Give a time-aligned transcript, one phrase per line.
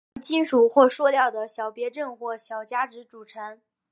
[0.15, 3.61] 主要由金属或塑料的小别针或小夹子组成。